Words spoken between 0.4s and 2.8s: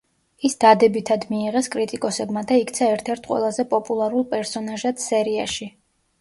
ის დადებითად მიიღეს კრიტიკოსებმა და